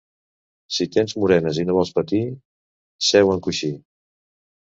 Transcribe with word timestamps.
Si 0.77 0.87
tens 0.95 1.13
morenes 1.23 1.59
i 1.63 1.65
no 1.67 1.75
vols 1.79 1.91
patir, 1.99 2.21
seu 3.09 3.29
en 3.35 3.43
coixí. 3.49 3.69